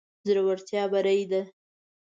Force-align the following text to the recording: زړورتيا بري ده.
زړورتيا 0.27 0.83
بري 0.91 1.21
ده. 1.31 1.41